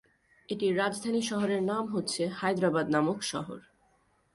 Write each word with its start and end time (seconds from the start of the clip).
এটির 0.49 0.73
রাজধানী 0.77 1.21
শহরের 1.21 1.61
নাম 1.63 1.83
হচ্ছে 1.87 2.21
হায়দ্রাবাদ 2.29 2.85
নামক 2.89 3.19
শহর। 3.23 3.59